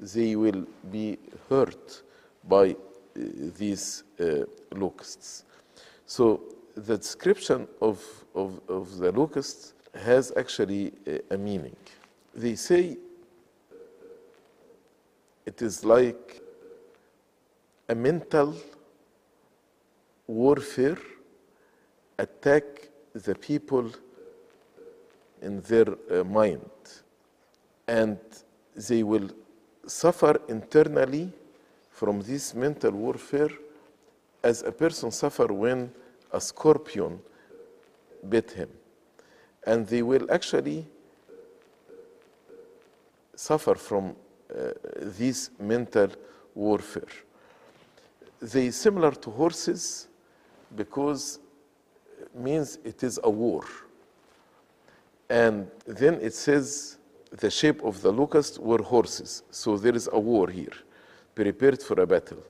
they 0.00 0.36
will 0.36 0.66
be 0.90 1.18
hurt 1.48 2.02
by 2.44 2.70
uh, 2.70 2.74
these 3.56 4.04
uh, 4.20 4.44
locusts. 4.72 5.44
So 6.06 6.40
the 6.74 6.96
description 6.96 7.66
of, 7.80 8.02
of, 8.34 8.60
of 8.68 8.98
the 8.98 9.12
locusts 9.12 9.74
has 9.94 10.32
actually 10.36 10.92
a, 11.06 11.34
a 11.34 11.38
meaning. 11.38 11.76
They 12.34 12.54
say 12.54 12.96
it 15.44 15.62
is 15.62 15.84
like 15.84 16.42
a 17.88 17.94
mental 17.94 18.54
warfare 20.26 20.98
attack 22.18 22.64
the 23.14 23.34
people 23.34 23.90
in 25.40 25.60
their 25.62 25.86
uh, 26.10 26.24
mind 26.24 26.60
and 27.86 28.18
they 28.88 29.02
will 29.02 29.30
suffer 29.88 30.40
internally 30.48 31.32
from 31.90 32.20
this 32.20 32.54
mental 32.54 32.92
warfare 32.92 33.50
as 34.42 34.62
a 34.62 34.70
person 34.70 35.10
suffer 35.10 35.52
when 35.52 35.90
a 36.32 36.40
scorpion 36.40 37.18
bit 38.28 38.50
him 38.52 38.68
and 39.66 39.86
they 39.86 40.02
will 40.02 40.30
actually 40.30 40.86
suffer 43.34 43.74
from 43.74 44.14
uh, 44.54 44.70
this 45.00 45.50
mental 45.58 46.08
warfare 46.54 47.08
they 48.40 48.70
similar 48.70 49.12
to 49.12 49.30
horses 49.30 50.08
because 50.76 51.40
it 52.20 52.34
means 52.34 52.78
it 52.84 53.02
is 53.02 53.18
a 53.24 53.30
war. 53.30 53.64
And 55.28 55.70
then 55.86 56.14
it 56.14 56.34
says 56.34 56.97
the 57.30 57.50
shape 57.50 57.82
of 57.82 58.00
the 58.02 58.12
locust 58.12 58.58
were 58.58 58.82
horses. 58.82 59.42
So 59.50 59.76
there 59.76 59.94
is 59.94 60.08
a 60.12 60.18
war 60.18 60.48
here, 60.48 60.72
prepared 61.34 61.82
for 61.82 62.00
a 62.00 62.06
battle. 62.06 62.42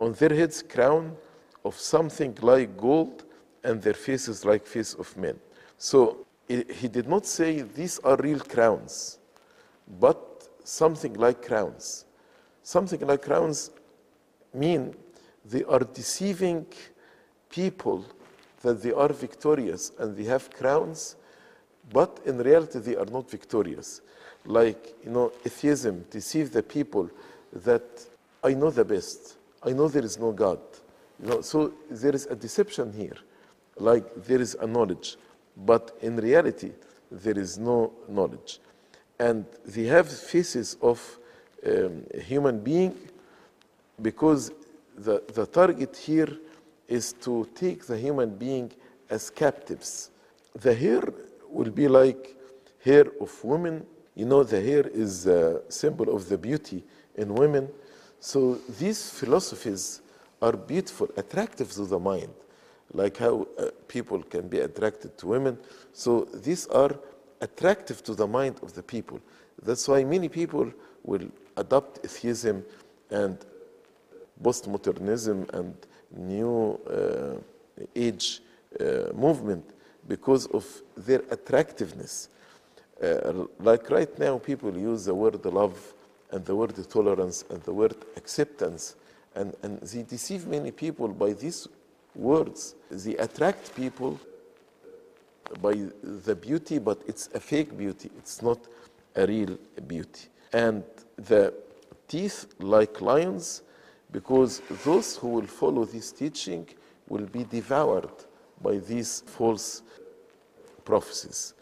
On 0.00 0.12
their 0.12 0.34
heads, 0.34 0.62
crown 0.62 1.16
of 1.64 1.74
something 1.78 2.36
like 2.40 2.76
gold, 2.76 3.24
and 3.64 3.82
their 3.82 3.94
faces 3.94 4.44
like 4.44 4.66
face 4.66 4.94
of 4.94 5.16
men. 5.16 5.38
So 5.76 6.26
he 6.48 6.88
did 6.88 7.08
not 7.08 7.26
say 7.26 7.62
these 7.62 7.98
are 8.00 8.16
real 8.16 8.40
crowns, 8.40 9.18
but 10.00 10.48
something 10.64 11.14
like 11.14 11.42
crowns. 11.42 12.04
Something 12.62 13.00
like 13.06 13.22
crowns 13.22 13.70
mean 14.54 14.94
they 15.44 15.64
are 15.64 15.80
deceiving 15.80 16.66
people 17.50 18.04
that 18.62 18.82
they 18.82 18.92
are 18.92 19.12
victorious 19.12 19.92
and 19.98 20.16
they 20.16 20.24
have 20.24 20.50
crowns, 20.50 21.16
but 21.92 22.20
in 22.24 22.38
reality 22.38 22.78
they 22.78 22.96
are 22.96 23.06
not 23.06 23.30
victorious. 23.30 24.00
Like, 24.44 24.94
you 25.04 25.10
know, 25.10 25.32
atheism 25.44 26.04
deceive 26.10 26.52
the 26.52 26.62
people 26.62 27.10
that 27.52 27.82
I 28.42 28.54
know 28.54 28.70
the 28.70 28.84
best, 28.84 29.36
I 29.62 29.72
know 29.72 29.88
there 29.88 30.04
is 30.04 30.18
no 30.18 30.32
God. 30.32 30.60
You 31.22 31.28
know, 31.28 31.40
so 31.40 31.72
there 31.90 32.14
is 32.14 32.26
a 32.26 32.36
deception 32.36 32.92
here, 32.92 33.16
like 33.76 34.04
there 34.24 34.40
is 34.40 34.56
a 34.60 34.66
knowledge, 34.66 35.16
but 35.56 35.96
in 36.00 36.16
reality 36.16 36.70
there 37.10 37.38
is 37.38 37.58
no 37.58 37.92
knowledge. 38.08 38.60
And 39.18 39.44
they 39.66 39.84
have 39.84 40.08
faces 40.08 40.76
of 40.80 41.18
um, 41.66 42.04
human 42.22 42.60
being 42.60 42.94
because 44.00 44.52
the, 44.96 45.22
the 45.34 45.46
target 45.46 45.96
here 45.96 46.28
is 46.86 47.12
to 47.14 47.48
take 47.54 47.86
the 47.86 47.98
human 47.98 48.36
being 48.36 48.70
as 49.10 49.30
captives. 49.30 50.10
The 50.54 50.74
hair 50.74 51.02
will 51.48 51.70
be 51.70 51.88
like 51.88 52.36
hair 52.84 53.06
of 53.20 53.44
women. 53.44 53.86
You 54.18 54.26
know, 54.26 54.42
the 54.42 54.60
hair 54.60 54.84
is 54.88 55.28
a 55.28 55.62
symbol 55.68 56.12
of 56.12 56.28
the 56.28 56.36
beauty 56.36 56.82
in 57.14 57.32
women. 57.32 57.68
So 58.18 58.56
these 58.80 59.10
philosophies 59.10 60.02
are 60.42 60.56
beautiful, 60.56 61.08
attractive 61.16 61.70
to 61.74 61.84
the 61.84 62.00
mind, 62.00 62.34
like 62.92 63.18
how 63.18 63.46
uh, 63.56 63.70
people 63.86 64.24
can 64.24 64.48
be 64.48 64.58
attracted 64.58 65.16
to 65.18 65.28
women. 65.28 65.56
So 65.92 66.26
these 66.34 66.66
are 66.66 66.90
attractive 67.40 68.02
to 68.02 68.14
the 68.16 68.26
mind 68.26 68.56
of 68.60 68.72
the 68.72 68.82
people. 68.82 69.20
That's 69.62 69.86
why 69.86 70.02
many 70.02 70.28
people 70.28 70.72
will 71.04 71.28
adopt 71.56 72.04
atheism 72.04 72.64
and 73.10 73.38
postmodernism 74.42 75.48
and 75.54 75.76
new 76.10 76.80
uh, 76.90 77.36
age 77.94 78.40
uh, 78.80 79.12
movement 79.14 79.64
because 80.08 80.46
of 80.46 80.66
their 80.96 81.22
attractiveness. 81.30 82.30
Uh, 83.02 83.44
like 83.60 83.90
right 83.90 84.18
now, 84.18 84.38
people 84.38 84.76
use 84.76 85.04
the 85.04 85.14
word 85.14 85.44
love 85.44 85.94
and 86.32 86.44
the 86.44 86.54
word 86.54 86.74
tolerance 86.90 87.44
and 87.50 87.62
the 87.62 87.72
word 87.72 87.94
acceptance, 88.16 88.96
and, 89.34 89.54
and 89.62 89.80
they 89.80 90.02
deceive 90.02 90.46
many 90.46 90.70
people 90.70 91.08
by 91.08 91.32
these 91.32 91.68
words. 92.14 92.74
They 92.90 93.16
attract 93.16 93.74
people 93.76 94.18
by 95.62 95.74
the 96.02 96.34
beauty, 96.34 96.78
but 96.78 97.00
it's 97.06 97.28
a 97.34 97.40
fake 97.40 97.76
beauty. 97.76 98.10
It's 98.18 98.42
not 98.42 98.58
a 99.14 99.26
real 99.26 99.56
beauty. 99.86 100.28
And 100.52 100.82
the 101.16 101.54
teeth 102.08 102.46
like 102.58 103.00
lions, 103.00 103.62
because 104.10 104.60
those 104.84 105.16
who 105.16 105.28
will 105.28 105.46
follow 105.46 105.84
this 105.84 106.12
teaching 106.12 106.66
will 107.08 107.26
be 107.26 107.44
devoured 107.44 108.10
by 108.60 108.78
these 108.78 109.22
false 109.26 109.82
prophecies. 110.84 111.54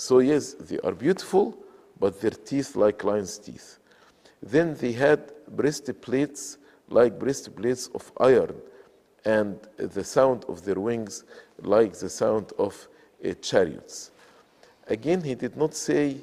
So, 0.00 0.20
yes, 0.20 0.54
they 0.54 0.78
are 0.78 0.92
beautiful, 0.92 1.58
but 1.98 2.22
their 2.22 2.30
teeth 2.30 2.74
like 2.74 3.04
lion's 3.04 3.36
teeth. 3.36 3.78
Then 4.42 4.74
they 4.74 4.92
had 4.92 5.30
breastplates 5.46 6.56
like 6.88 7.18
breastplates 7.18 7.88
of 7.88 8.10
iron, 8.16 8.54
and 9.26 9.58
the 9.76 10.02
sound 10.02 10.46
of 10.48 10.64
their 10.64 10.80
wings 10.80 11.24
like 11.60 11.92
the 11.92 12.08
sound 12.08 12.50
of 12.58 12.88
uh, 13.22 13.34
chariots. 13.42 14.10
Again, 14.86 15.20
he 15.20 15.34
did 15.34 15.54
not 15.54 15.74
say 15.74 16.16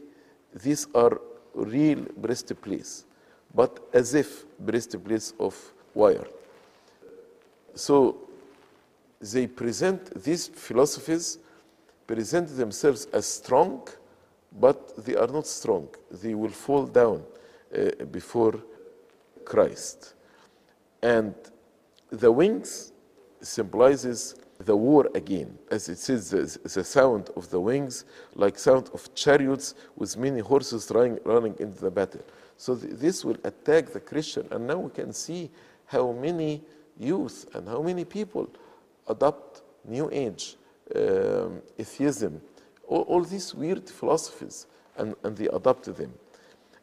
these 0.56 0.88
are 0.96 1.22
real 1.54 2.04
breastplates, 2.18 3.06
but 3.54 3.80
as 3.94 4.16
if 4.16 4.44
breastplates 4.58 5.36
of 5.40 5.56
wire. 5.94 6.26
So 7.76 8.18
they 9.22 9.46
present 9.46 10.24
these 10.24 10.48
philosophies 10.48 11.38
present 12.08 12.48
themselves 12.56 13.06
as 13.13 13.26
strong, 13.26 13.88
but 14.60 15.06
they 15.06 15.15
are 15.15 15.28
not 15.28 15.46
strong. 15.46 15.89
They 16.10 16.34
will 16.34 16.50
fall 16.50 16.86
down 16.88 17.24
uh, 17.78 18.06
before 18.06 18.63
Christ. 19.46 20.13
And 21.02 21.36
the 22.10 22.32
wings 22.32 22.93
symbolizes 23.41 24.36
the 24.60 24.76
war 24.76 25.08
again, 25.13 25.58
as 25.70 25.88
it 25.88 26.00
says, 26.00 26.32
the, 26.32 26.60
the 26.63 26.84
sound 26.84 27.30
of 27.36 27.50
the 27.52 27.60
wings, 27.60 28.06
like 28.34 28.58
sound 28.58 28.89
of 28.93 29.13
chariots 29.13 29.76
with 29.96 30.17
many 30.17 30.39
horses 30.39 30.89
running, 30.93 31.20
running 31.24 31.56
into 31.60 31.80
the 31.80 31.91
battle. 31.91 32.24
So 32.58 32.76
th- 32.76 32.93
this 32.93 33.24
will 33.24 33.38
attack 33.43 33.88
the 33.93 34.00
Christian, 34.00 34.48
and 34.50 34.65
now 34.65 34.78
we 34.80 34.89
can 34.89 35.13
see 35.13 35.52
how 35.86 36.12
many 36.12 36.63
youth 36.98 37.46
and 37.54 37.67
how 37.67 37.82
many 37.82 38.04
people 38.04 38.50
adopt 39.08 39.62
New 39.86 40.10
Age, 40.12 40.57
um, 40.95 41.62
atheism, 41.78 42.41
all, 42.88 43.02
all 43.02 43.23
these 43.23 43.54
weird 43.54 43.89
philosophies, 43.89 44.67
and, 44.97 45.15
and 45.23 45.36
they 45.36 45.47
adopted 45.47 45.97
them. 45.97 46.13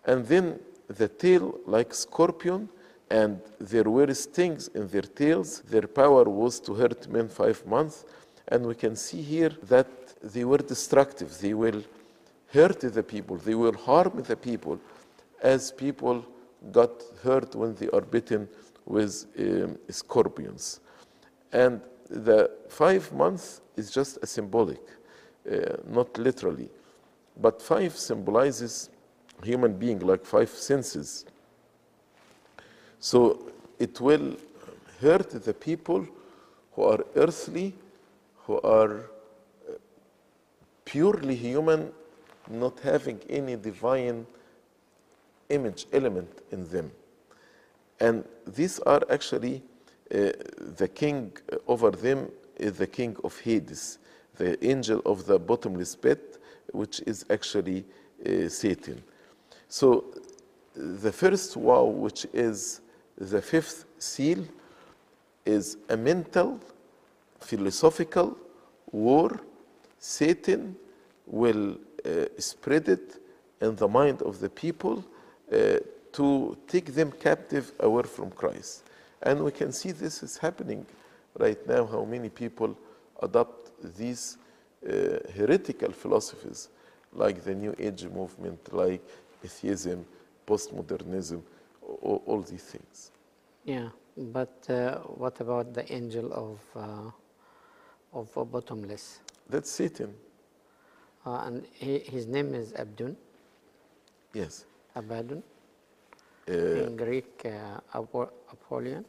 And 0.04 0.26
then 0.26 0.60
the 0.88 1.08
tail 1.08 1.58
like 1.66 1.94
scorpion, 1.94 2.68
and 3.10 3.40
there 3.60 3.88
were 3.88 4.12
stings 4.14 4.68
in 4.68 4.88
their 4.88 5.02
tails. 5.02 5.60
Their 5.60 5.86
power 5.86 6.24
was 6.24 6.60
to 6.60 6.74
hurt 6.74 7.08
men 7.08 7.28
five 7.28 7.64
months. 7.66 8.04
And 8.48 8.66
we 8.66 8.74
can 8.74 8.96
see 8.96 9.22
here 9.22 9.52
that 9.64 9.86
they 10.22 10.44
were 10.44 10.58
destructive. 10.58 11.38
They 11.38 11.54
will 11.54 11.82
hurt 12.52 12.80
the 12.80 13.02
people, 13.02 13.36
they 13.36 13.54
will 13.54 13.74
harm 13.74 14.22
the 14.22 14.36
people, 14.36 14.78
as 15.42 15.72
people 15.72 16.24
got 16.70 17.02
hurt 17.22 17.54
when 17.54 17.74
they 17.74 17.88
are 17.88 18.00
bitten 18.00 18.48
with 18.86 19.26
um, 19.38 19.76
scorpions. 19.88 20.80
And 21.52 21.80
the 22.08 22.50
five 22.68 23.12
months 23.12 23.60
is 23.76 23.90
just 23.90 24.18
a 24.22 24.26
symbolic, 24.26 24.80
uh, 25.50 25.76
not 25.86 26.16
literally. 26.18 26.68
But 27.40 27.60
five 27.60 27.96
symbolizes 27.96 28.90
human 29.42 29.74
being 29.74 29.98
like 30.00 30.24
five 30.24 30.50
senses. 30.50 31.24
So 33.00 33.52
it 33.78 34.00
will 34.00 34.36
hurt 35.00 35.30
the 35.30 35.52
people 35.52 36.06
who 36.72 36.82
are 36.82 37.04
earthly, 37.16 37.74
who 38.44 38.60
are 38.60 38.96
uh, 39.68 39.72
purely 40.84 41.34
human, 41.34 41.92
not 42.48 42.78
having 42.80 43.20
any 43.28 43.56
divine 43.56 44.26
image 45.48 45.86
element 45.92 46.30
in 46.50 46.68
them. 46.68 46.90
And 48.00 48.24
these 48.46 48.78
are 48.80 49.02
actually 49.10 49.62
the 50.10 50.90
king 50.94 51.32
over 51.66 51.90
them 51.90 52.30
is 52.56 52.72
the 52.74 52.86
king 52.86 53.16
of 53.24 53.38
Hades, 53.40 53.98
the 54.36 54.64
angel 54.64 55.00
of 55.06 55.26
the 55.26 55.38
bottomless 55.38 55.96
pit, 55.96 56.38
which 56.72 57.00
is 57.06 57.24
actually 57.30 57.84
uh, 58.26 58.48
Satan. 58.48 59.02
So 59.68 60.04
the 60.74 61.12
first 61.12 61.56
wow, 61.56 61.84
which 61.84 62.26
is 62.32 62.80
the 63.16 63.40
fifth 63.40 63.84
seal, 63.98 64.44
is 65.44 65.76
a 65.88 65.96
mental, 65.96 66.58
philosophical 67.40 68.36
war. 68.90 69.40
Satan 69.98 70.76
will 71.26 71.76
uh, 72.04 72.26
spread 72.38 72.88
it 72.88 73.20
in 73.60 73.76
the 73.76 73.88
mind 73.88 74.22
of 74.22 74.40
the 74.40 74.48
people 74.48 75.04
uh, 75.52 75.78
to 76.12 76.56
take 76.68 76.94
them 76.94 77.12
captive 77.12 77.72
away 77.80 78.02
from 78.02 78.30
Christ. 78.30 78.84
And 79.24 79.42
we 79.42 79.50
can 79.50 79.72
see 79.72 79.90
this 79.92 80.22
is 80.22 80.37
happening 80.37 80.87
right 81.38 81.66
now, 81.66 81.87
how 81.87 82.04
many 82.04 82.28
people 82.28 82.76
adopt 83.22 83.72
these 83.96 84.37
uh, 84.87 85.18
heretical 85.34 85.92
philosophies 85.92 86.68
like 87.12 87.42
the 87.42 87.54
New 87.54 87.74
Age 87.78 88.04
movement, 88.04 88.72
like 88.72 89.02
atheism, 89.42 90.04
postmodernism, 90.46 91.40
all, 92.02 92.22
all 92.26 92.40
these 92.42 92.62
things. 92.64 93.10
Yeah, 93.64 93.88
but 94.16 94.66
uh, 94.68 94.98
what 94.98 95.40
about 95.40 95.72
the 95.72 95.90
angel 95.92 96.30
of 96.32 96.60
uh, 96.76 97.10
of 98.12 98.28
uh, 98.37 98.44
bottomless? 98.44 99.20
That's 99.48 99.70
Satan. 99.70 100.14
Uh, 101.24 101.44
and 101.46 101.64
he, 101.72 101.98
his 102.00 102.26
name 102.26 102.54
is 102.54 102.74
Abdon, 102.74 103.16
Yes. 104.34 104.66
Abaddon, 104.94 105.42
Uh, 106.46 106.52
in 106.52 106.96
Greek, 106.96 107.40
uh, 107.46 107.80
Apollyon. 108.52 109.04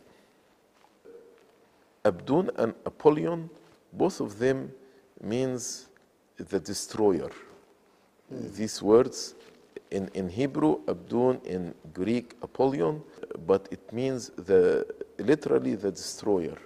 Abdon 2.05 2.51
and 2.57 2.73
Apollyon, 2.85 3.49
both 3.91 4.21
of 4.21 4.37
them 4.39 4.71
means 5.21 5.89
the 6.37 6.59
destroyer. 6.59 7.31
These 8.29 8.81
words 8.81 9.35
in, 9.91 10.09
in 10.13 10.29
Hebrew, 10.29 10.79
Abdon, 10.87 11.41
in 11.45 11.73
Greek, 11.93 12.35
Apollyon, 12.41 13.01
but 13.45 13.67
it 13.71 13.91
means 13.91 14.29
the 14.29 14.85
literally 15.17 15.75
the 15.75 15.91
destroyer. 15.91 16.57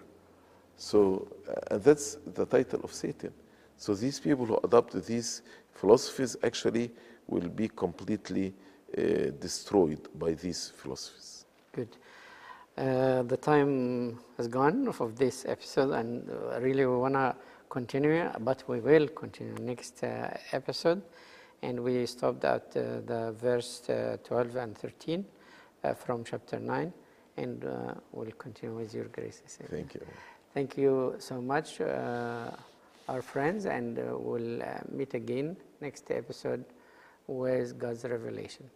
So 0.77 1.27
uh, 1.47 1.75
and 1.75 1.83
that's 1.83 2.17
the 2.33 2.45
title 2.45 2.81
of 2.83 2.93
Satan. 2.93 3.33
So 3.77 3.93
these 3.95 4.19
people 4.19 4.45
who 4.45 4.59
adopt 4.63 4.93
these 5.05 5.41
philosophies 5.73 6.35
actually 6.43 6.91
will 7.27 7.49
be 7.49 7.69
completely 7.69 8.53
uh, 8.97 9.01
destroyed 9.39 10.07
by 10.15 10.33
these 10.33 10.73
philosophies. 10.75 11.45
Good. 11.71 11.95
Uh, 12.79 13.23
the 13.23 13.35
time 13.35 14.17
has 14.37 14.47
gone 14.47 14.87
of 14.87 15.17
this 15.17 15.45
episode, 15.45 15.91
and 15.91 16.29
uh, 16.29 16.61
really 16.61 16.85
we 16.85 16.95
want 16.95 17.13
to 17.13 17.35
continue, 17.69 18.29
but 18.39 18.63
we 18.69 18.79
will 18.79 19.05
continue 19.09 19.53
next 19.55 20.01
uh, 20.01 20.29
episode. 20.53 21.01
And 21.61 21.81
we 21.81 22.05
stopped 22.05 22.45
at 22.45 22.67
uh, 22.77 23.01
the 23.05 23.35
verse 23.37 23.89
uh, 23.89 24.15
12 24.23 24.55
and 24.55 24.77
13 24.77 25.25
uh, 25.83 25.93
from 25.93 26.23
chapter 26.23 26.57
9, 26.57 26.93
and 27.35 27.65
uh, 27.65 27.95
we'll 28.13 28.31
continue 28.31 28.77
with 28.77 28.93
your 28.93 29.05
grace. 29.05 29.41
Thank 29.69 29.95
you. 29.95 30.01
Thank 30.53 30.77
you 30.77 31.15
so 31.19 31.41
much, 31.41 31.81
uh, 31.81 32.51
our 33.09 33.21
friends, 33.21 33.65
and 33.65 33.99
uh, 33.99 34.17
we'll 34.17 34.63
uh, 34.63 34.79
meet 34.89 35.15
again 35.15 35.57
next 35.81 36.09
episode 36.11 36.63
with 37.27 37.77
God's 37.77 38.05
revelation. 38.05 38.69